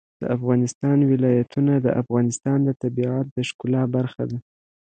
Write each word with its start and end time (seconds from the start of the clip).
د 0.21 0.23
افغانستان 0.37 0.97
ولايتونه 1.11 1.73
د 1.79 1.87
افغانستان 2.01 2.57
د 2.67 2.69
طبیعت 2.81 3.25
د 3.31 3.37
ښکلا 3.49 3.83
برخه 3.95 4.23
ده. 4.31 4.37